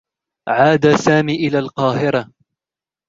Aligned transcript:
عاد 0.49 0.95
سامي 0.95 1.37
من 1.49 1.55
القاهرة. 1.55 2.31